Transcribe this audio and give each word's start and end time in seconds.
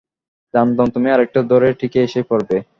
জানতাম 0.53 0.87
তুমি 0.93 1.07
আরেকটা 1.11 1.39
ধরে 1.51 1.67
ঠিকই 1.79 2.01
এসে 2.05 2.21
পড়বে! 2.29 2.57